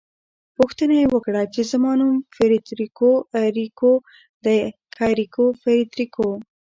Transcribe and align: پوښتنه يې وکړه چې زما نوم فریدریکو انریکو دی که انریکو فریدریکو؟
پوښتنه 0.57 0.93
يې 1.01 1.05
وکړه 1.13 1.41
چې 1.53 1.61
زما 1.71 1.91
نوم 1.99 2.15
فریدریکو 2.35 3.11
انریکو 3.39 3.91
دی 4.45 4.59
که 4.93 5.01
انریکو 5.07 5.45
فریدریکو؟ 5.61 6.27